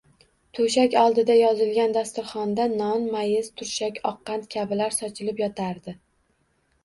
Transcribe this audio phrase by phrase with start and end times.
[0.59, 5.95] To‘shak oldiga yozilgan dasturxonda non, mayiz, turshak, oqqand kabilar sochilib yotardi